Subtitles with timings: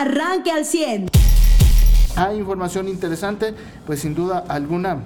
[0.00, 1.08] arranque al 100.
[2.16, 3.54] Hay información interesante,
[3.86, 5.02] pues sin duda alguna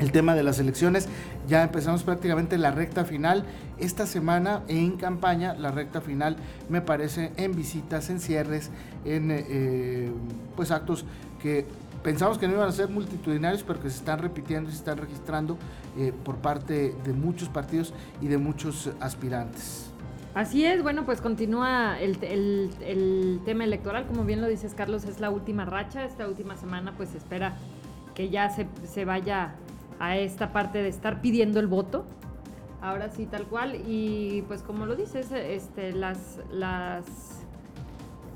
[0.00, 1.08] el tema de las elecciones.
[1.48, 3.44] Ya empezamos prácticamente la recta final.
[3.78, 6.36] Esta semana en campaña, la recta final
[6.68, 8.70] me parece en visitas, en cierres,
[9.04, 10.10] en eh,
[10.56, 11.04] pues actos
[11.42, 11.66] que
[12.02, 14.98] pensamos que no iban a ser multitudinarios, pero que se están repitiendo y se están
[14.98, 15.58] registrando
[15.98, 19.89] eh, por parte de muchos partidos y de muchos aspirantes.
[20.34, 25.18] Así es, bueno, pues continúa el, el, tema electoral, como bien lo dices Carlos, es
[25.18, 27.56] la última racha, esta última semana pues espera
[28.14, 29.56] que ya se, se vaya
[29.98, 32.04] a esta parte de estar pidiendo el voto,
[32.80, 37.06] ahora sí tal cual, y pues como lo dices, este, las, las,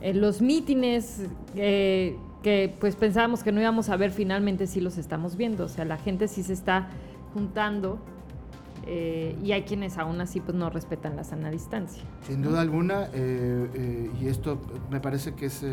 [0.00, 1.22] eh, los mítines
[1.54, 5.68] eh, que pues pensábamos que no íbamos a ver finalmente sí los estamos viendo, o
[5.68, 6.88] sea, la gente sí se está
[7.34, 8.00] juntando
[8.86, 12.02] eh, y hay quienes aún así pues no respetan la sana distancia.
[12.26, 14.60] Sin duda alguna, eh, eh, y esto
[14.90, 15.64] me parece que es,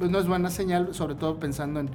[0.00, 1.90] no es buena señal, sobre todo pensando en,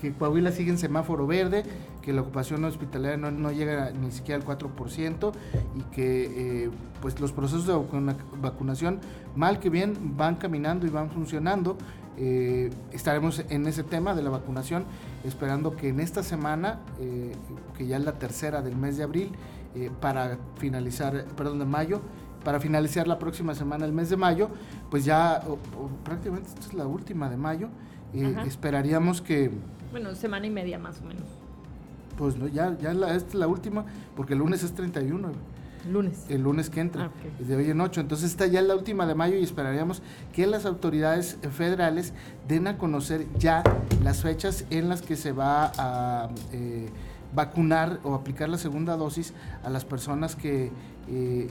[0.00, 1.64] que Coahuila sigue en semáforo verde,
[2.00, 5.32] que la ocupación hospitalaria no, llega ni siquiera al 4%
[5.76, 6.70] y que
[7.02, 7.74] pues los procesos de
[8.40, 9.00] vacunación,
[9.36, 11.76] mal que bien, van caminando y van funcionando.
[12.22, 14.84] Eh, estaremos en ese tema de la vacunación,
[15.24, 17.32] esperando que en esta semana, eh,
[17.76, 19.32] que ya es la tercera del mes de abril,
[19.74, 22.02] eh, para finalizar, perdón, de mayo,
[22.44, 24.48] para finalizar la próxima semana, el mes de mayo,
[24.90, 25.42] pues ya
[26.04, 27.68] prácticamente esta es la última de mayo,
[28.46, 29.50] esperaríamos que...
[29.90, 31.24] Bueno, semana y media más o menos.
[32.16, 33.84] Pues ya, ya esta es la última,
[34.16, 35.32] porque el lunes es 31.
[35.90, 36.26] Lunes.
[36.28, 38.02] El lunes que entra, ah, de hoy en ocho.
[38.02, 40.02] Entonces está ya la última de mayo y esperaríamos
[40.32, 42.12] que las autoridades federales
[42.46, 43.62] den a conocer ya
[44.02, 46.90] las fechas en las que se va a eh,
[47.34, 49.32] vacunar o aplicar la segunda dosis
[49.64, 50.70] a las personas que
[51.08, 51.48] eh,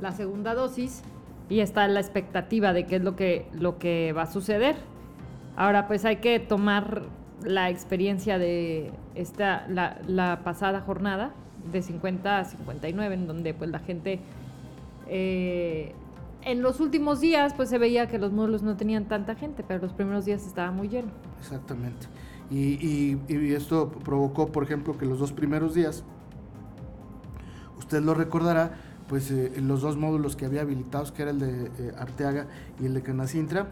[0.00, 1.02] la segunda dosis
[1.48, 4.76] y está la expectativa de qué es lo que, lo que va a suceder.
[5.56, 7.04] Ahora, pues hay que tomar
[7.42, 11.32] la experiencia de esta, la, la pasada jornada,
[11.72, 14.20] de 50 a 59, en donde pues la gente...
[15.08, 15.94] Eh,
[16.42, 19.80] en los últimos días pues se veía que los módulos no tenían tanta gente, pero
[19.80, 21.08] los primeros días estaba muy lleno.
[21.40, 22.06] Exactamente.
[22.50, 23.18] Y,
[23.52, 26.04] esto provocó, por ejemplo, que los dos primeros días,
[27.78, 28.72] usted lo recordará,
[29.08, 32.46] pues eh, los dos módulos que había habilitados, que era el de eh, Arteaga
[32.80, 33.68] y el de Canacintra,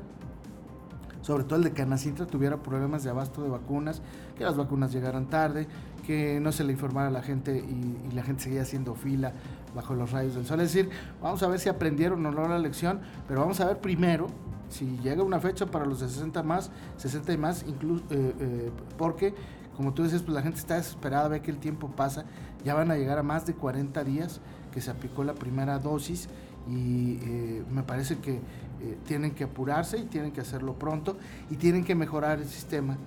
[1.23, 4.03] sobre todo el de Canacintra tuviera problemas de abasto de vacunas,
[4.37, 5.67] que las vacunas llegaran tarde,
[6.07, 9.33] que no se le informara a la gente y, y, la gente seguía haciendo fila
[9.75, 10.61] bajo los rayos del sol.
[10.61, 10.91] Es decir,
[11.23, 14.27] vamos a ver si aprendieron o no la lección, pero vamos a ver primero
[14.69, 18.71] si llega una fecha para los de 60 más, 60 y más, incluso eh, eh,
[18.97, 19.35] porque
[19.77, 22.25] como tú dices, pues la gente está desesperada, ve que el tiempo pasa,
[22.65, 24.41] ya van a llegar a más de 40 días
[24.73, 26.29] que se aplicó la primera dosis
[26.69, 28.41] y eh, me parece que
[29.07, 31.17] tienen que apurarse y tienen que hacerlo pronto
[31.49, 32.99] y tienen que mejorar el sistema,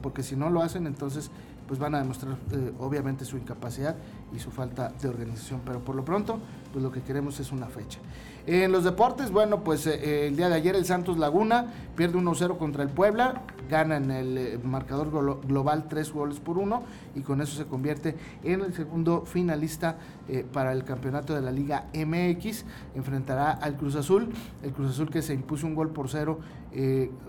[0.00, 1.30] porque si no lo hacen entonces
[1.66, 2.36] pues van a demostrar
[2.78, 3.96] obviamente su incapacidad
[4.34, 6.38] y su falta de organización, pero por lo pronto
[6.72, 7.98] pues lo que queremos es una fecha.
[8.46, 12.58] En los deportes, bueno, pues eh, el día de ayer el Santos Laguna pierde 1-0
[12.58, 15.10] contra el Puebla, gana en el eh, marcador
[15.44, 16.82] global 3 goles por 1
[17.16, 19.96] y con eso se convierte en el segundo finalista
[20.28, 22.64] eh, para el campeonato de la Liga MX.
[22.94, 24.28] Enfrentará al Cruz Azul,
[24.62, 26.38] el Cruz Azul que se impuso un gol por cero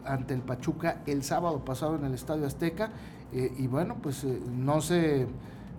[0.03, 2.91] ante el Pachuca el sábado pasado en el Estadio Azteca
[3.33, 5.27] y bueno, pues no se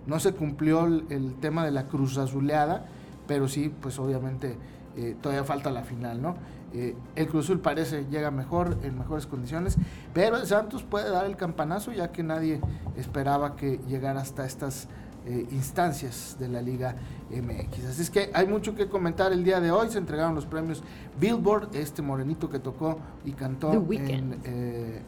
[0.09, 2.85] no se cumplió el, tema de la Cruz Azuleada,
[3.27, 4.57] pero sí, pues obviamente
[4.97, 6.35] eh, todavía falta la final, ¿no?
[6.73, 9.77] Eh, el Cruz Azul parece llega mejor, en mejores condiciones,
[10.13, 12.59] pero el Santos puede dar el campanazo ya que nadie
[12.97, 14.87] esperaba que llegara hasta estas
[15.29, 16.95] eh, instancias de la Liga
[17.29, 17.85] MX.
[17.85, 19.89] Así es que hay mucho que comentar el día de hoy.
[19.89, 20.83] Se entregaron los premios
[21.19, 24.39] Billboard, este morenito que tocó y cantó en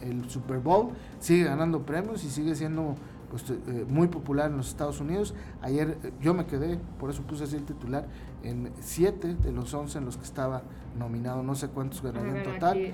[0.02, 0.92] el Super Bowl.
[1.20, 2.96] Sigue ganando premios y sigue siendo
[3.32, 5.34] pues, eh, muy popular en los Estados Unidos.
[5.62, 8.06] Ayer eh, yo me quedé, por eso puse así el titular,
[8.44, 10.64] en siete de los 11 en los que estaba
[11.00, 12.94] nominado, no sé cuántos ganaría en total,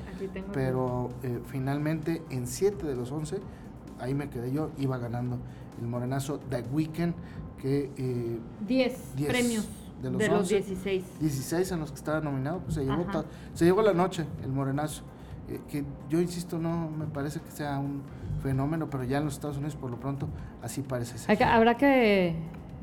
[0.54, 3.40] pero eh, finalmente en siete de los 11,
[4.00, 5.40] ahí me quedé yo, iba ganando
[5.80, 7.14] el morenazo The Weeknd,
[7.62, 8.40] que...
[8.68, 8.94] 10
[9.28, 9.68] premios.
[10.02, 11.20] De los, de 16.
[11.20, 13.06] 16 en los que estaba nominado, pues se llevó,
[13.56, 15.02] se llevó la noche el morenazo.
[15.70, 18.04] que yo insisto, no me parece que sea un
[18.44, 20.28] fenómeno, pero ya en los Estados Unidos por lo pronto
[20.62, 21.44] así parece ser.
[21.44, 22.36] habrá que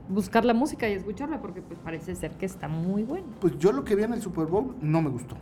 [0.09, 3.27] buscar la música y escucharla porque pues parece ser que está muy bueno.
[3.41, 5.37] Pues yo lo que vi en el Super Bowl no me gustó.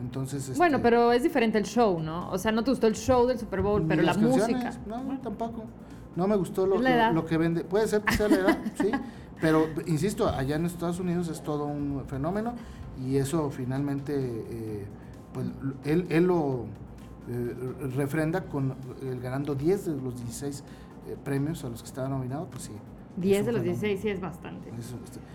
[0.00, 2.30] Entonces, este, bueno, pero es diferente el show, ¿no?
[2.30, 4.72] O sea, no te gustó el show del Super Bowl, pero la música.
[4.86, 5.64] No, tampoco.
[6.16, 7.64] No me gustó lo, lo, que vende.
[7.64, 8.90] Puede ser que sea la edad, sí.
[9.40, 12.54] Pero, insisto, allá en Estados Unidos es todo un fenómeno
[13.04, 14.86] y eso finalmente, eh,
[15.32, 15.46] pues
[15.84, 16.66] él, él lo
[17.28, 17.54] eh,
[17.96, 20.62] refrenda con el ganando 10 de los 16
[21.08, 22.72] eh, premios a los que estaba nominado, pues sí.
[23.16, 24.70] 10 de los 16 sí es bastante.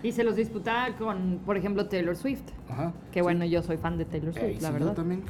[0.02, 2.42] y se los disputaba con, por ejemplo, Taylor Swift.
[2.68, 4.88] Ajá, que bueno, yo soy fan de Taylor Swift, la verdad.
[4.88, 5.22] Yo también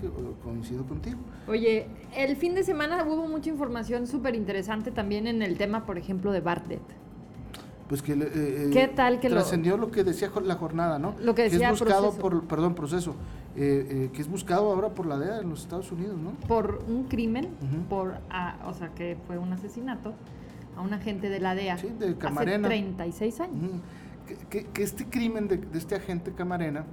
[0.42, 1.18] coincido contigo.
[1.46, 1.86] Oye,
[2.16, 6.32] el fin de semana hubo mucha información súper interesante también en el tema, por ejemplo,
[6.32, 6.82] de Bartlett.
[7.88, 11.14] Pues que eh, ¿Qué tal que trascendió lo, que decía la jornada, ¿no?
[11.22, 13.14] Lo que decía es buscado por, perdón, proceso
[13.56, 16.32] eh, eh, que es buscado ahora por la DEA en los Estados Unidos, ¿no?
[16.46, 17.48] Por un crimen,
[17.88, 18.18] por,
[18.66, 20.12] o sea, que fue un asesinato
[20.78, 22.69] a un agente de la DEA sí, de Camarena.
[22.69, 23.72] hace 36 años.
[24.48, 26.84] que, este crimen de, este agente Camarena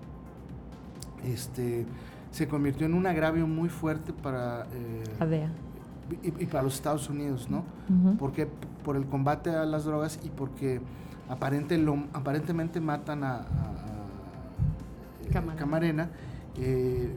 [1.24, 1.86] este,
[2.32, 4.68] se convirtió en un agravio muy fuerte para...
[4.74, 5.50] Eh, la DEA.
[6.22, 7.64] Y, para los Estados Unidos, ¿no?
[8.20, 8.48] Porque
[8.84, 10.80] por el combate a las drogas y porque
[11.30, 13.46] aparente lo, aparentemente matan a,
[15.58, 16.10] Camarena
[16.58, 17.14] eh,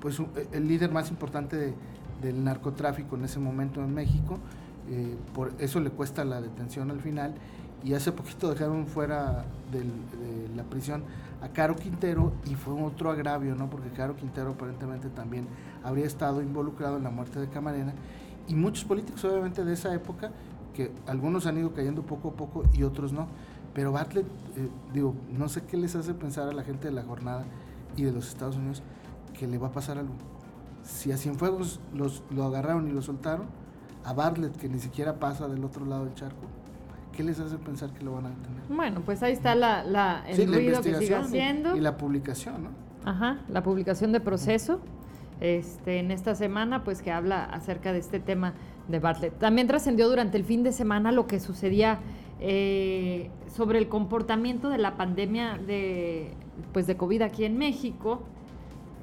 [0.00, 0.22] pues
[0.52, 1.74] el líder más importante
[2.22, 4.38] del narcotráfico en ese momento en México.
[4.90, 7.34] Eh, por eso le cuesta la detención al final.
[7.84, 9.84] Y hace poquito dejaron fuera de
[10.54, 11.02] la prisión
[11.40, 13.68] a Caro Quintero y fue otro agravio, ¿no?
[13.68, 15.48] Porque Caro Quintero aparentemente también
[15.82, 17.92] habría estado involucrado en la muerte de Camarena.
[18.46, 20.30] Y muchos políticos, obviamente, de esa época,
[20.74, 23.26] que algunos han ido cayendo poco a poco y otros no.
[23.74, 24.26] Pero Bartlett,
[24.56, 27.44] eh, digo, no sé qué les hace pensar a la gente de la jornada
[27.96, 28.82] y de los Estados Unidos
[29.38, 30.14] que le va a pasar algo.
[30.84, 33.46] Si a Cienfuegos los, lo agarraron y lo soltaron,
[34.04, 36.46] a Bartlett, que ni siquiera pasa del otro lado del charco,
[37.12, 38.62] ¿qué les hace pensar que lo van a detener?
[38.68, 41.76] Bueno, pues ahí está la, la el ruido que sigue haciendo.
[41.76, 42.70] Y, la publicación, ¿no?
[43.04, 44.80] Ajá, la publicación de proceso.
[45.40, 48.54] Este, en esta semana, pues que habla acerca de este tema
[48.86, 49.36] de Bartlett.
[49.38, 51.98] También trascendió durante el fin de semana lo que sucedía
[52.38, 56.34] eh, sobre el comportamiento de la pandemia de,
[56.72, 58.22] pues de COVID aquí en México.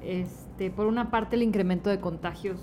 [0.02, 2.58] Este, por una parte, el incremento de contagios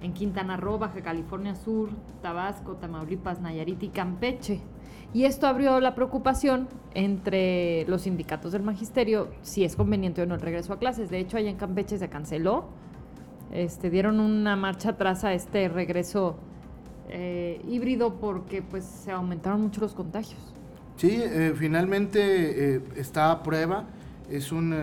[0.00, 1.90] en Quintana Roo, Baja California Sur,
[2.22, 4.60] Tabasco, Tamaulipas, Nayarit y Campeche.
[5.14, 10.34] Y esto abrió la preocupación entre los sindicatos del magisterio si es conveniente o no
[10.34, 11.10] el regreso a clases.
[11.10, 12.66] De hecho, allá en Campeche se canceló.
[13.52, 16.36] Este, dieron una marcha atrás a este regreso
[17.08, 20.40] eh, híbrido porque pues se aumentaron mucho los contagios.
[20.96, 23.86] Sí, eh, finalmente eh, está a prueba
[24.30, 24.74] es un,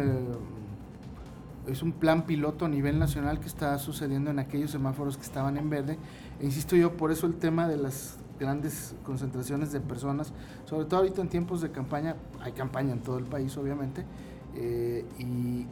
[1.67, 5.57] es un plan piloto a nivel nacional que está sucediendo en aquellos semáforos que estaban
[5.57, 5.97] en verde.
[6.39, 10.33] E insisto yo, por eso el tema de las grandes concentraciones de personas,
[10.65, 14.05] sobre todo ahorita en tiempos de campaña, hay campaña en todo el país obviamente,
[14.55, 15.65] eh, y,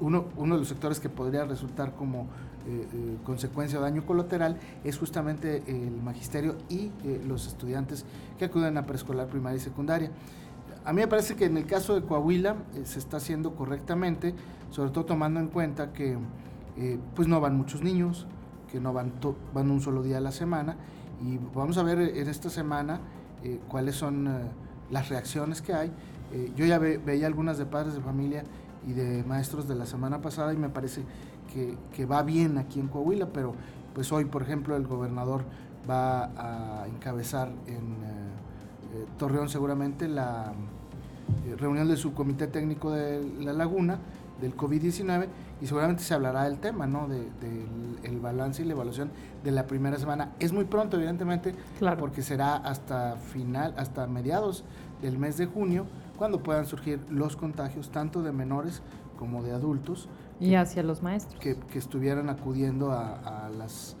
[0.00, 2.26] uno, uno de los sectores que podría resultar como
[2.66, 6.90] eh, consecuencia o daño colateral es justamente el magisterio y
[7.26, 8.06] los estudiantes
[8.38, 10.10] que acuden a preescolar, primaria y secundaria.
[10.84, 14.34] A mí me parece que en el caso de Coahuila eh, se está haciendo correctamente,
[14.70, 16.18] sobre todo tomando en cuenta que
[16.76, 18.26] eh, pues no van muchos niños,
[18.70, 19.12] que no van,
[19.54, 20.76] van un solo día a la semana
[21.22, 23.00] y vamos a ver en esta semana
[23.42, 24.28] eh, cuáles son
[24.90, 25.92] las reacciones que hay.
[26.56, 28.44] yo ya veía algunas de padres de familia
[28.86, 31.02] y de maestros de la semana pasada y me parece
[31.52, 33.54] que, que va bien aquí en Coahuila, pero
[33.94, 35.44] pues hoy, por ejemplo, el gobernador
[35.88, 38.13] va a encabezar en eh,
[39.18, 40.52] Torreón seguramente la
[41.46, 43.98] eh, reunión del subcomité técnico de la laguna
[44.40, 45.28] del COVID-19
[45.60, 47.08] y seguramente se hablará del tema, ¿no?
[47.08, 49.10] Del de, el balance y la evaluación
[49.42, 50.32] de la primera semana.
[50.38, 51.54] Es muy pronto, evidentemente,
[51.98, 54.64] porque será hasta final, hasta mediados
[55.00, 55.86] del mes de junio,
[56.16, 58.82] cuando puedan surgir los contagios, tanto de menores
[59.18, 60.08] como de adultos.
[60.40, 61.40] Y hacia los maestros.
[61.40, 63.96] Que, estuvieran acudiendo a, las,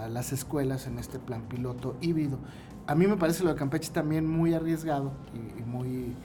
[0.00, 2.38] a las escuelas en este plan piloto híbrido
[2.86, 6.16] a mí me parece lo de Campeche también muy arriesgado y, muy,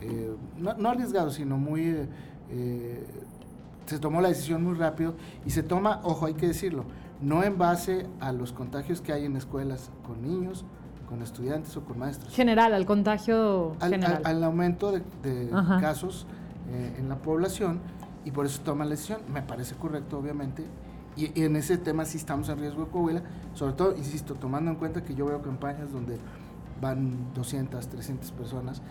[0.00, 2.06] eh, no, arriesgado, sino muy,
[2.50, 3.06] eh,
[3.86, 5.14] se tomó la decisión muy rápido
[5.46, 6.84] y se toma, ojo, hay que decirlo,
[7.20, 10.64] no en base a los contagios que hay en escuelas con niños,
[11.08, 12.32] con estudiantes o con maestros.
[12.34, 14.22] General, al contagio al, general.
[14.24, 15.50] Al, aumento de,
[15.80, 16.26] casos
[16.70, 17.80] eh, en la población
[18.24, 19.20] y por eso toma la decisión.
[19.32, 20.64] Me parece correcto, obviamente.
[21.16, 23.22] Y, en ese tema sí estamos en riesgo de Coahuila,
[23.54, 26.18] sobre todo, insisto, tomando en cuenta que yo veo campañas donde
[26.80, 28.82] van 200, 300 personas,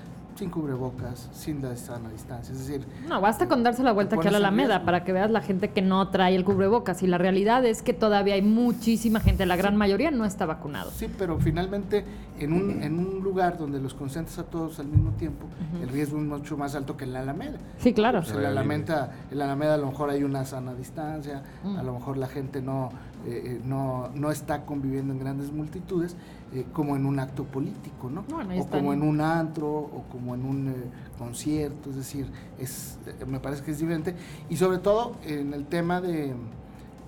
[0.41, 2.51] sin cubrebocas, sin la sana distancia.
[2.51, 5.29] Es decir, no, basta con darse la vuelta aquí a la Alameda para que veas
[5.29, 7.03] la gente que no trae el cubrebocas.
[7.03, 10.89] Y la realidad es que todavía hay muchísima gente, la gran mayoría no está vacunado.
[10.89, 12.03] Sí, pero finalmente
[12.39, 15.45] en un, en un lugar donde los concentras a todos al mismo tiempo,
[15.79, 17.59] el riesgo es mucho más alto que en la Alameda.
[17.77, 18.23] Sí, claro.
[18.27, 21.77] en, la Alameda, en la Alameda a lo mejor hay una sana distancia, mm.
[21.77, 22.89] a lo mejor la gente no,
[23.25, 26.15] eh, eh, no, no está conviviendo en grandes multitudes
[26.53, 28.25] eh, como en un acto político, ¿no?
[28.59, 30.73] o como en un antro, o como en un eh,
[31.17, 32.27] concierto, es decir,
[32.59, 34.15] es, eh, me parece que es diferente.
[34.49, 36.33] Y sobre todo en el tema de,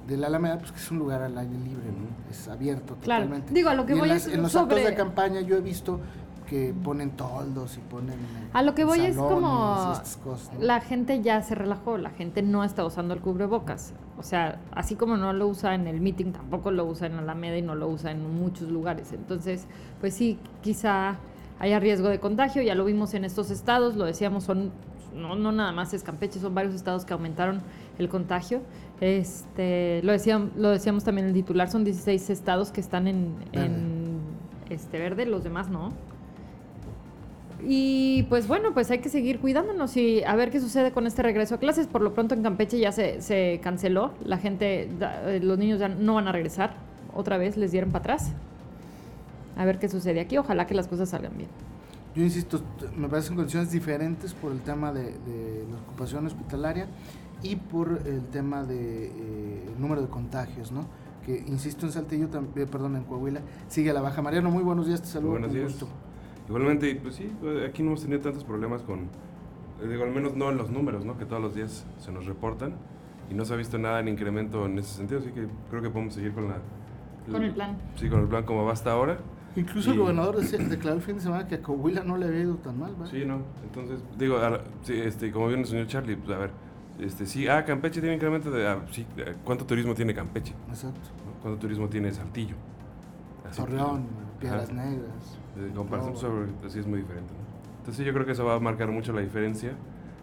[0.08, 2.32] de la Alameda, pues que es un lugar al aire libre, ¿no?
[2.32, 3.25] Es abierto claro.
[3.25, 3.53] totalmente.
[3.53, 6.00] Digo, a lo que voy en, es en los actos de campaña yo he visto
[6.53, 8.13] que ponen toldos y ponen
[8.53, 9.91] a lo que voy es como
[10.60, 13.93] la gente ya se relajó la gente no está usando el cubrebocas.
[14.19, 17.57] O sea así como no lo usa en el meeting tampoco lo usa en Alameda
[17.57, 19.13] y no lo usa en muchos lugares.
[19.13, 19.65] Entonces
[20.00, 21.15] pues sí quizá
[21.57, 24.72] haya riesgo de contagio ya lo vimos en estos estados lo decíamos son
[25.15, 27.62] no, no nada más es Campeche son varios estados que aumentaron
[27.98, 28.62] el contagio.
[29.01, 33.33] Este lo decíamos lo decíamos también en el titular son 16 estados que están en,
[33.53, 34.19] en
[34.69, 36.12] este verde los demás no
[37.65, 41.24] y pues bueno, pues hay que seguir cuidándonos y a ver qué sucede con este
[41.24, 41.88] regreso a clases.
[41.88, 44.13] Por lo pronto en Campeche ya se, se canceló.
[44.25, 46.75] La gente, eh, los niños ya no van a regresar.
[47.13, 48.34] Otra vez les dieron para atrás.
[49.55, 50.38] A ver qué sucede aquí.
[50.38, 51.50] Ojalá que las cosas salgan bien.
[52.15, 52.62] Yo insisto,
[52.96, 55.15] me parecen condiciones diferentes por el tema de,
[55.72, 56.88] la ocupación hospitalaria
[57.41, 59.12] y por el tema de eh,
[59.79, 60.86] número de contagios, ¿no?
[61.25, 64.22] Que insisto en Saltillo, también, perdón, en Coahuila, sigue la baja.
[64.22, 65.32] Mariano, muy buenos días, te saludo.
[65.32, 65.74] buenos días.
[66.47, 67.31] Igualmente, pues sí,
[67.67, 69.00] aquí no hemos tenido tantos problemas con,
[69.81, 71.17] eh, digo, al menos no en los números, ¿no?
[71.17, 72.75] Que todos los días se nos reportan
[73.29, 75.89] y no se ha visto nada en incremento en ese sentido, así que creo que
[75.89, 76.57] podemos seguir con la...
[77.31, 77.77] con el plan.
[77.95, 79.17] Sí, con el plan como va hasta ahora.
[79.55, 82.55] Incluso el gobernador declaró el fin de semana que a Coahuila no le había ido
[82.55, 83.12] tan mal, ¿verdad?
[83.12, 83.41] Sí, no.
[83.63, 84.38] Entonces, digo,
[84.81, 86.51] sí, este, como bien el señor Charlie, pues a ver,
[87.00, 89.05] este, sí, ah, Campeche tiene incremento de, ah, sí,
[89.43, 90.53] ¿cuánto turismo tiene Campeche?
[90.69, 91.00] Exacto.
[91.41, 92.55] ¿Cuánto turismo tiene Saltillo?
[93.55, 94.05] Torreón,
[94.43, 95.39] Piedras Negras.
[95.55, 97.33] De comparación sobre, así es muy diferente.
[97.79, 99.73] Entonces yo creo que eso va a marcar mucho la diferencia.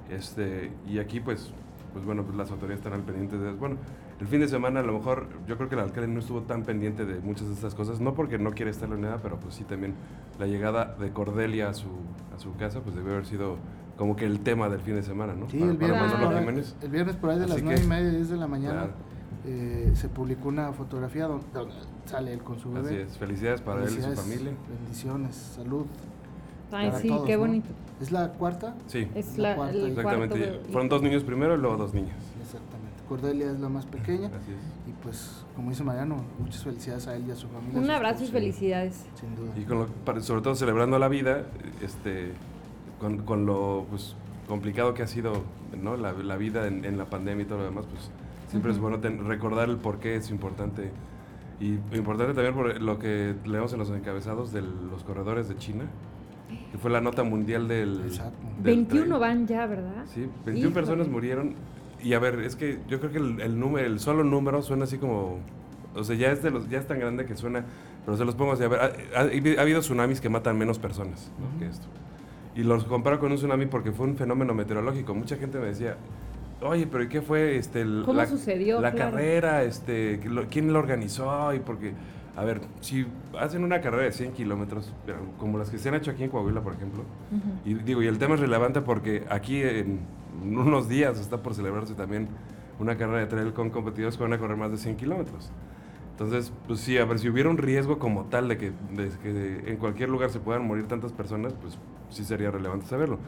[0.08, 1.52] Este, y aquí pues,
[1.92, 3.52] pues bueno, pues las autoridades están al pendiente de...
[3.52, 3.76] Bueno,
[4.20, 6.62] el fin de semana a lo mejor yo creo que el alcalde no estuvo tan
[6.62, 9.54] pendiente de muchas de estas cosas, no porque no quiere estar en nada, pero pues
[9.54, 9.94] sí también
[10.38, 11.88] la llegada de Cordelia a su,
[12.34, 13.56] a su casa pues debe haber sido
[13.96, 15.48] como que el tema del fin de semana, ¿no?
[15.48, 18.46] Sí, el, viernes, el viernes por ahí de las nueve y media, 10 de la
[18.46, 18.88] mañana.
[19.44, 21.44] Eh, se publicó una fotografía donde,
[22.11, 22.88] sale él con su bebé.
[22.88, 24.52] Así es, felicidades para él y su familia.
[24.69, 25.87] Bendiciones, salud.
[26.73, 27.69] Ay, sí, qué bonito.
[28.00, 28.75] ¿Es la cuarta?
[28.87, 29.76] Sí, es la, cuarta.
[29.76, 30.61] Exactamente.
[30.71, 32.17] Fueron dos niños primero y luego dos niñas.
[32.40, 33.02] Exactamente.
[33.09, 34.29] Cordelia es la más pequeña.
[34.29, 34.88] Así es.
[34.88, 37.81] Y pues, como dice Mariano, muchas felicidades a él y a su familia.
[37.81, 39.05] Un abrazo y felicidades.
[39.14, 39.52] Sin duda.
[39.57, 41.45] Y con sobre todo celebrando la vida,
[41.83, 42.33] este,
[43.00, 44.14] con, con lo pues,
[44.47, 45.43] complicado que ha sido
[45.81, 45.97] ¿no?
[45.97, 48.11] la, la vida en, en, la pandemia y todo lo demás, pues
[48.50, 48.99] Siempre es bueno
[49.29, 50.90] recordar el por qué es importante.
[51.61, 55.85] Y importante también por lo que leemos en los encabezados de los corredores de China,
[56.73, 58.11] que fue la nota mundial del...
[58.62, 60.05] 21 van ya, ¿verdad?
[60.07, 61.55] Sí, 21 personas murieron.
[62.02, 64.97] Y a ver, es que yo creo que el, número, el solo número suena así
[64.97, 65.38] como...
[65.95, 67.64] O sea, ya es, de los, ya es tan grande que suena,
[68.07, 68.62] pero se los pongo así.
[68.62, 68.81] A ver,
[69.14, 71.87] ha, habido tsunamis que matan menos personas que esto.
[72.55, 75.14] Y los comparo con un tsunami porque fue un fenómeno meteorológico.
[75.14, 75.97] Mucha gente me decía,
[76.62, 79.62] oye, pero ¿y qué fue este, la, sucedió, la carrera?
[79.62, 81.55] Este, ¿Quién lo organizó?
[81.55, 81.95] Y porque,
[82.37, 83.07] a ver, si
[83.38, 84.93] hacen una carrera de 100 kilómetros,
[85.38, 87.05] como las que se han hecho aquí en Coahuila, por ejemplo,
[87.64, 90.00] y digo, y el tema es relevante porque aquí en
[90.43, 92.29] unos días está por celebrarse también
[92.79, 95.50] una carrera de trail con competidores que van a correr más de 100 kilómetros.
[96.12, 99.71] Entonces, pues sí, a ver, si hubiera un riesgo como tal de que, de que
[99.71, 101.79] en cualquier lugar se puedan morir tantas personas, pues
[102.11, 103.19] sí sería relevante saberlo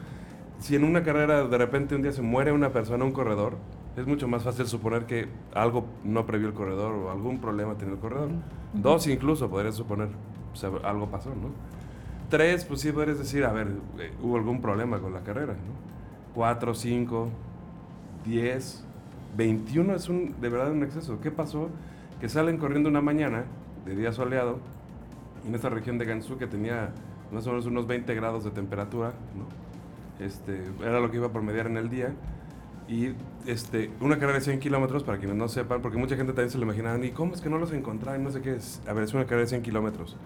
[0.63, 3.57] si en una carrera de repente un día se muere una persona, un corredor,
[3.97, 7.95] es mucho más fácil suponer que algo no previó el corredor o algún problema tiene
[7.95, 8.29] el corredor.
[8.71, 10.07] Dos incluso podrías suponer,
[10.85, 11.49] algo pasó, ¿no?
[12.29, 13.67] Tres, pues sí podrías decir, a ver,
[13.99, 16.33] eh, hubo algún problema con la carrera, ¿no?
[16.33, 17.27] Cuatro, cinco,
[18.23, 18.85] diez,
[19.35, 21.19] veintiuno es un, de verdad un exceso.
[21.19, 21.67] ¿Qué pasó?
[22.21, 23.43] Que salen corriendo una mañana
[23.85, 24.59] de día soleado
[25.45, 26.91] en esta región de Gansu que tenía
[27.33, 29.62] más o menos unos 20 grados de temperatura, ¿no?
[30.23, 32.13] Este, era lo que iba a promediar en el día.
[32.87, 33.13] Y
[33.47, 36.57] este, una carrera de 100 kilómetros, para quienes no sepan, porque mucha gente también se
[36.57, 38.23] lo imaginaban, ¿y cómo es que no los encontraron?
[38.23, 38.81] No sé qué es.
[38.87, 40.17] A ver, es una carrera de 100 kilómetros.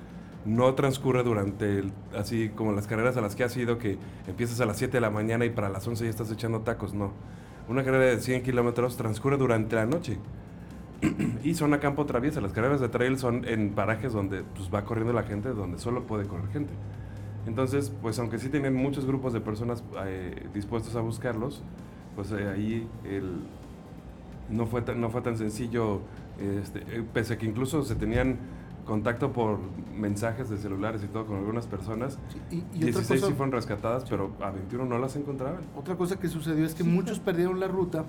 [0.46, 4.62] no transcurre durante, el, así como las carreras a las que has ido, que empiezas
[4.62, 7.12] a las 7 de la mañana y para las 11 ya estás echando tacos, no.
[7.68, 10.18] Una carrera de 100 kilómetros transcurre durante la noche.
[11.44, 12.42] y son a campo traviesa.
[12.42, 16.04] Las carreras de trail son en parajes donde pues, va corriendo la gente, donde solo
[16.08, 16.74] puede correr gente.
[17.48, 21.64] Entonces, pues aunque sí tienen muchos grupos de personas eh, dispuestos a buscarlos,
[22.16, 23.40] pues eh, ahí el,
[24.50, 26.02] no, fue tan, no fue tan sencillo,
[26.40, 28.38] este, eh, pese a que incluso se tenían
[28.86, 29.60] contacto por
[29.98, 32.20] mensajes de celulares y todo con algunas personas.
[32.30, 35.62] Sí, y, y 16 otra cosa, sí fueron rescatadas, pero a 21 no las encontraban.
[35.76, 38.06] otra cosa que sucedió es que muchos perdieron la ruta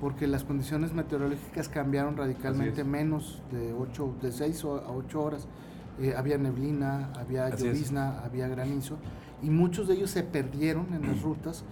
[0.00, 5.48] porque las condiciones meteorológicas cambiaron radicalmente menos de 8, de 6 a 8 horas.
[6.00, 7.74] Eh, había neblina, había Así es.
[7.74, 8.96] llovizna, había granizo
[9.42, 11.64] y muchos de ellos se perdieron en las rutas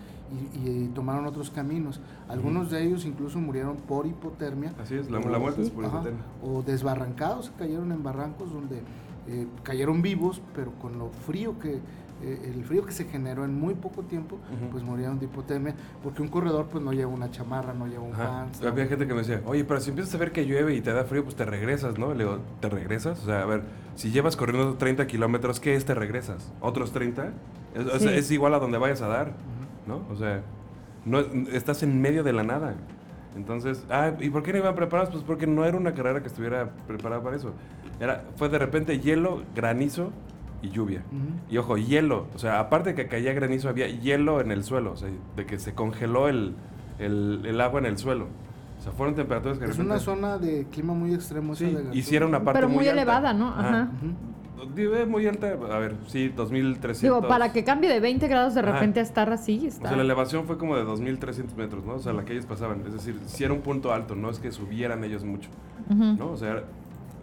[0.55, 2.01] y, y tomaron otros caminos.
[2.29, 4.73] Algunos de ellos incluso murieron por hipotermia.
[4.83, 6.23] Así es, la, o- la muerte es por hipotermia.
[6.43, 8.83] O desbarrancados, cayeron en barrancos donde
[9.29, 11.81] eh, cayeron vivos, pero con lo frío que
[12.23, 14.39] eh, el frío que se generó en muy poco tiempo,
[14.71, 18.15] pues murieron de hipotermia, porque un corredor pues no lleva una chamarra, no lleva un
[18.15, 18.27] Ajá.
[18.27, 18.63] pants.
[18.63, 18.91] Había ¿no?
[18.91, 21.05] gente que me decía, oye, pero si empiezas a ver que llueve y te da
[21.05, 22.15] frío, pues te regresas, ¿no?
[22.15, 23.23] Le digo, ¿te regresas?
[23.23, 23.65] O sea, a ver,
[23.97, 26.53] si llevas corriendo 30 kilómetros, ¿qué es te regresas?
[26.61, 27.33] ¿Otros 30?
[27.75, 29.33] Es, o sea, es igual a donde vayas a dar,
[29.87, 30.03] ¿no?
[30.11, 30.43] O sea,
[31.05, 31.21] no,
[31.53, 32.77] estás en medio de la nada.
[33.37, 35.11] Entonces, ah, ¿y por qué no iban preparados?
[35.11, 37.53] Pues porque no era una carrera que estuviera preparada para eso.
[38.01, 40.13] Era, fue de repente hielo, granizo
[40.63, 41.03] y lluvia.
[41.51, 42.27] Y ojo, hielo.
[42.35, 44.93] O sea, aparte de que caía granizo, había hielo en el suelo.
[44.93, 46.55] O sea, de que se congeló el,
[46.99, 48.27] el, el agua en el suelo.
[48.79, 49.91] O sea, fueron temperaturas que Es repente...
[49.93, 51.53] una zona de clima muy extremo.
[51.55, 51.97] esa Sí, de Gazú.
[51.99, 53.49] hiciera una parte Pero muy elevada, ¿no?
[53.49, 53.91] Ajá.
[54.77, 57.01] Es muy alta, a ver, sí, 2300.
[57.03, 58.73] Digo, para que cambie de 20 grados de Ajá.
[58.73, 59.89] repente a estar así, O está.
[59.89, 61.95] sea, la elevación fue como de 2300 metros, ¿no?
[61.95, 62.83] O sea, la que ellos pasaban.
[62.87, 65.51] Es decir, si era un punto alto, no es que subieran ellos mucho,
[65.91, 66.05] Ujú.
[66.17, 66.31] ¿no?
[66.31, 66.65] O sea,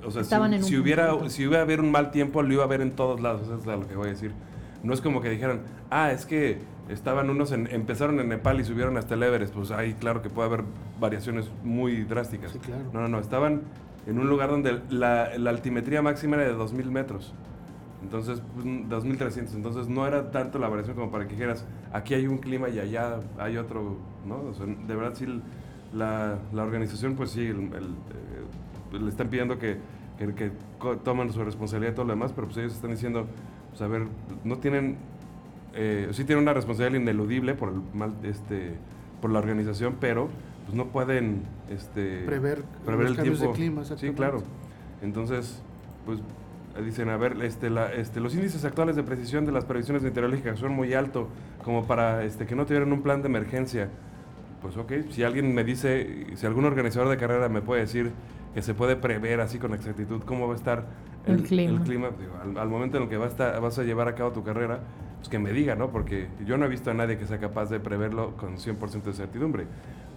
[0.05, 2.41] o sea Estaban si, en un si hubiera, si iba a haber un mal tiempo,
[2.43, 4.31] lo iba a ver en todos lados, eso es lo que voy a decir.
[4.83, 6.57] No es como que dijeran, ah, es que
[6.89, 9.53] estaban unos, en, empezaron en Nepal y subieron hasta el Everest.
[9.53, 10.63] Pues ahí, claro que puede haber
[10.99, 12.51] variaciones muy drásticas.
[12.51, 12.83] Sí, claro.
[12.91, 13.61] No, no, no, estaban
[14.05, 17.33] en un lugar donde la, la altimetría máxima era de 2000 metros.
[18.01, 19.55] Entonces, pues, 2300.
[19.55, 22.79] Entonces, no era tanto la variación como para que dijeras, aquí hay un clima y
[22.79, 23.95] allá hay otro,
[24.27, 24.41] ¿no?
[24.49, 25.25] O sea, de verdad, sí,
[25.93, 28.43] la, la organización, pues sí, el- el, eh,
[28.99, 29.77] le están pidiendo que,
[30.17, 30.51] que, que
[31.03, 33.27] tomen su responsabilidad y todo lo demás, pero pues ellos están diciendo,
[33.69, 34.03] pues a ver,
[34.43, 34.97] no tienen,
[35.73, 38.73] eh, sí tienen una responsabilidad ineludible por el mal, este,
[39.21, 40.29] por la organización, pero
[40.65, 43.81] pues no pueden, este, Prever prever los el cambios de tiempo.
[43.81, 44.43] clima, sí, claro.
[45.01, 45.61] Entonces,
[46.05, 46.19] pues
[46.83, 50.57] dicen, a ver, este, la, este, los índices actuales de precisión de las previsiones meteorológicas
[50.59, 51.27] son muy altos
[51.63, 53.89] como para este, que no tuvieran un plan de emergencia.
[54.63, 58.11] Pues ok, si alguien me dice, si algún organizador de carrera me puede decir
[58.55, 60.85] que se puede prever así con exactitud cómo va a estar
[61.25, 62.09] El clima.
[62.17, 64.31] digo, al, al momento en el que va a estar- vas a llevar a cabo
[64.31, 64.79] tu carrera,
[65.17, 65.89] pues que me diga, ¿no?
[65.89, 69.13] Porque yo no he visto a nadie que sea capaz de preverlo con 100% de
[69.13, 69.65] certidumbre.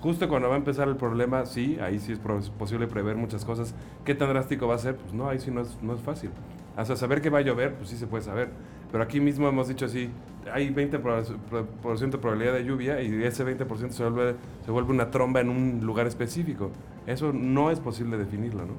[0.00, 3.74] Justo cuando va a empezar el problema, sí, ahí sí es posible prever muchas cosas.
[4.04, 4.96] ¿Qué tan drástico va a ser?
[4.96, 6.30] Pues no, ahí sí no es, no es fácil.
[6.76, 8.50] Hasta saber que va a llover, pues sí se puede saber.
[8.92, 10.10] Pero aquí mismo hemos dicho así,
[10.52, 14.70] hay 20% pro- por ciento de probabilidad de lluvia y ese 20% se vuelve, se
[14.70, 16.70] vuelve una tromba en un lugar específico.
[17.06, 18.74] Eso no es posible definirlo, ¿no?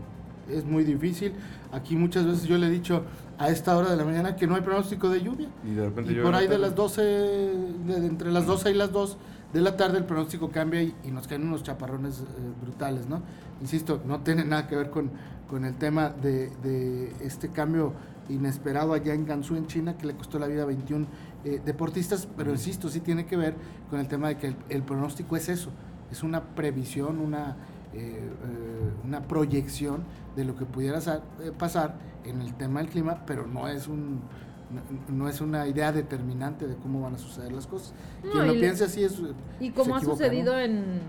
[0.53, 1.33] Es muy difícil.
[1.73, 3.03] Aquí muchas veces yo le he dicho
[3.37, 5.49] a esta hora de la mañana que no hay pronóstico de lluvia.
[5.65, 8.73] Y de repente Y por ahí de las 12, de- de entre las 12 y
[8.73, 9.17] las 2
[9.53, 12.23] de la tarde el pronóstico cambia y, y nos caen unos chaparrones eh,
[12.61, 13.21] brutales, ¿no?
[13.61, 15.09] Insisto, no tiene nada que ver con,
[15.49, 17.93] con el tema de, de este cambio
[18.29, 21.05] inesperado allá en Gansu, en China, que le costó la vida a 21
[21.45, 23.55] eh, deportistas, pero insisto, sí tiene que ver
[23.89, 25.71] con el tema de que el, el pronóstico es eso,
[26.11, 27.55] es una previsión, una,
[27.93, 30.03] eh, eh, una proyección
[30.35, 31.95] de lo que pudiera eh, pasar
[32.25, 34.21] en el tema del clima, pero no es un
[34.69, 37.93] no, no es una idea determinante de cómo van a suceder las cosas.
[38.23, 39.21] No, Quien lo piense así es
[39.61, 40.59] Y como ha equivoca, sucedido ¿no?
[40.59, 40.99] en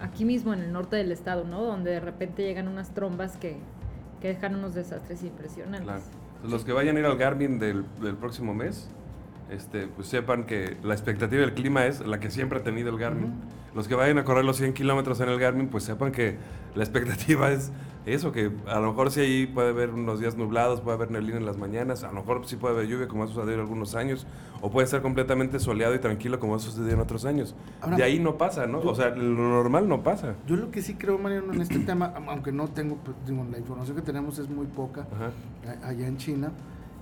[0.00, 1.62] aquí mismo en el norte del estado, ¿no?
[1.62, 3.58] Donde de repente llegan unas trombas que,
[4.20, 5.82] que dejan unos desastres impresionantes.
[5.82, 6.02] Claro.
[6.48, 8.88] Los que vayan a ir al Garmin del, del próximo mes,
[9.50, 12.98] este, pues sepan que la expectativa del clima es la que siempre ha tenido el
[12.98, 13.24] Garmin.
[13.30, 13.34] Ujú.
[13.74, 16.36] Los que vayan a correr los 100 kilómetros en el Garmin, pues sepan que
[16.74, 17.70] la expectativa es
[18.06, 21.36] eso, que a lo mejor sí ahí puede haber unos días nublados, puede haber neblina
[21.36, 23.94] en las mañanas, a lo mejor sí puede haber lluvia como ha sucedido en algunos
[23.94, 24.26] años,
[24.62, 27.54] o puede ser completamente soleado y tranquilo como ha sucedido en otros años.
[27.80, 28.78] Ahora- de ahí no pasa, ¿no?
[28.80, 30.34] O sea, lo normal no pasa.
[30.46, 33.58] Yo lo que sí creo, Mariano, en este tema, aunque no tengo, pues, digo, la
[33.58, 35.86] información que tenemos es muy poca Ajá.
[35.86, 36.50] allá en China,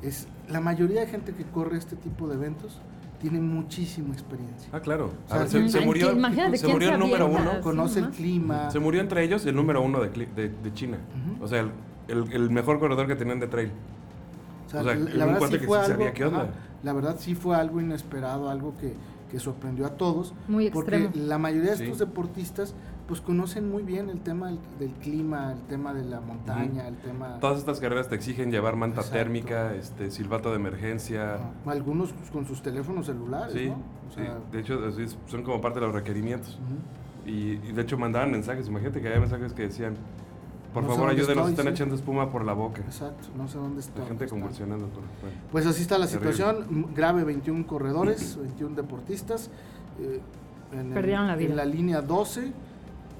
[0.02, 2.80] es la mayoría de gente que corre este tipo de eventos
[3.20, 4.68] tiene muchísima experiencia.
[4.72, 5.06] Ah, claro.
[5.26, 7.50] O sea, A ver, se, Mm, se ¿en murió, imagínate se murió el número uno.
[7.56, 8.70] Sí, Conoce el clima.
[8.70, 10.98] Se murió entre ellos el número uno de, de, de China.
[11.40, 11.70] O sea, el,
[12.06, 13.72] el- el mejor corredor que tenían de trail.
[14.66, 16.42] O sea, O sea, la, verdad cuate sí que fue algo, sabía qué onda.
[16.42, 16.50] ajá,
[16.84, 18.94] la verdad sí fue algo inesperado, algo que,
[19.32, 20.32] que sorprendió a todos.
[20.46, 21.26] Muy porque extremo.
[21.26, 21.82] la mayoría de Sí.
[21.84, 22.74] estos deportistas
[23.08, 26.96] pues conocen muy bien el tema del, del clima, el tema de la montaña, el
[26.98, 27.40] tema...
[27.40, 29.18] Todas estas carreras te exigen llevar manta Exacto.
[29.18, 31.38] térmica, este silbato de emergencia.
[31.64, 33.76] Algunos pues, con sus teléfonos celulares, Sí, ¿no?
[33.76, 34.20] O sí.
[34.20, 34.78] sea, De hecho,
[35.26, 36.58] son como parte de los requerimientos.
[37.24, 38.68] Y, y de hecho mandaban mensajes.
[38.68, 39.94] Imagínate que había mensajes que decían,
[40.74, 41.70] por No favor ayúdenos, estoy, están sí.
[41.72, 42.82] echando espuma por la boca.
[42.82, 44.00] Exacto, no sé dónde está.
[44.00, 44.36] La gente está.
[44.36, 44.86] convulsionando.
[44.88, 45.36] Por, bueno.
[45.50, 46.32] Pues así está la Terrible.
[46.34, 49.50] situación, grave 21 corredores, 21 deportistas.
[49.98, 50.20] eh,
[50.72, 51.50] en el- Perdieron la vida.
[51.50, 52.52] En la línea 12,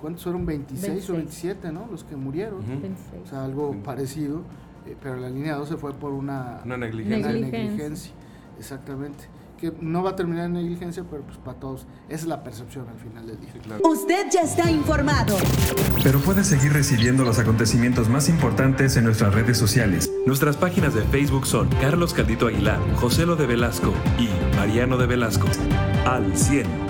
[0.01, 0.47] ¿cuántos fueron?
[0.47, 1.53] 26 o 26.
[1.53, 1.87] 27, ¿no?
[1.91, 2.61] Los que murieron.
[2.67, 3.23] 26.
[3.25, 4.43] O sea, algo parecido,
[4.87, 7.33] eh, pero la línea 12 fue por una, Una una negligencia.
[7.33, 7.59] Negligencia.
[7.65, 8.13] negligencia.
[8.59, 9.25] Exactamente.
[9.59, 12.87] Que no va a terminar en negligencia, pero pues para todos, esa es la percepción
[12.89, 13.51] al final del día.
[13.53, 13.83] Sí, claro.
[13.89, 15.37] Usted ya está informado.
[16.05, 20.13] Pero puedes seguir recibiendo los acontecimientos más importantes en nuestras redes sociales.
[20.27, 25.07] Nuestras páginas de Facebook son Carlos Caldito Aguilar, José Lo de Velasco y Mariano de
[25.09, 25.49] Velasco.
[26.07, 26.88] Al 100.